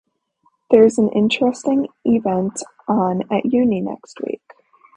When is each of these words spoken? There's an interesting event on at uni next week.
There's 0.71 0.97
an 0.97 1.09
interesting 1.11 1.87
event 2.05 2.63
on 2.87 3.21
at 3.31 3.45
uni 3.53 3.81
next 3.81 4.19
week. 4.25 4.41